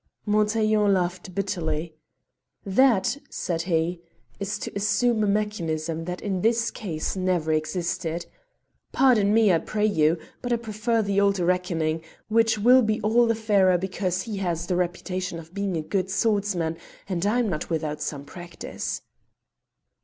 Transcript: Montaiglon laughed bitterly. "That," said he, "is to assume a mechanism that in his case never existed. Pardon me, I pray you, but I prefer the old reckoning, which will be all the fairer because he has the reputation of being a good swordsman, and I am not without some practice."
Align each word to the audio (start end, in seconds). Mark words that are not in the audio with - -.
Montaiglon 0.25 0.91
laughed 0.95 1.35
bitterly. 1.35 1.93
"That," 2.65 3.17
said 3.29 3.61
he, 3.61 4.01
"is 4.39 4.57
to 4.57 4.71
assume 4.75 5.23
a 5.23 5.27
mechanism 5.27 6.05
that 6.05 6.21
in 6.23 6.41
his 6.41 6.71
case 6.71 7.15
never 7.15 7.51
existed. 7.51 8.25
Pardon 8.91 9.31
me, 9.31 9.53
I 9.53 9.59
pray 9.59 9.85
you, 9.85 10.17
but 10.41 10.51
I 10.51 10.55
prefer 10.55 11.03
the 11.03 11.21
old 11.21 11.37
reckoning, 11.37 12.01
which 12.29 12.57
will 12.57 12.81
be 12.81 12.99
all 13.01 13.27
the 13.27 13.35
fairer 13.35 13.77
because 13.77 14.23
he 14.23 14.37
has 14.37 14.65
the 14.65 14.75
reputation 14.75 15.37
of 15.37 15.53
being 15.53 15.77
a 15.77 15.83
good 15.83 16.09
swordsman, 16.09 16.77
and 17.07 17.23
I 17.23 17.37
am 17.37 17.47
not 17.47 17.69
without 17.69 18.01
some 18.01 18.25
practice." 18.25 19.03